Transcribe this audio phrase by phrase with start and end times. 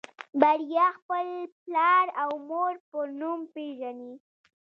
[0.39, 1.27] بريا خپل
[1.63, 4.13] پلار او مور په نوم پېژني.